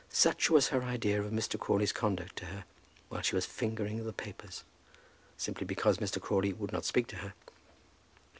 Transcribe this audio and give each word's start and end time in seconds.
Such 0.09 0.49
was 0.49 0.69
her 0.69 0.81
idea 0.81 1.21
of 1.21 1.31
Mr. 1.31 1.59
Crawley's 1.59 1.91
conduct 1.91 2.35
to 2.37 2.45
her, 2.45 2.65
while 3.09 3.21
she 3.21 3.35
was 3.35 3.45
fingering 3.45 4.03
the 4.03 4.11
papers, 4.11 4.63
simply 5.37 5.67
because 5.67 5.99
Mr. 5.99 6.19
Crawley 6.19 6.53
would 6.53 6.71
not 6.73 6.85
speak 6.85 7.05
to 7.09 7.17
her. 7.17 7.35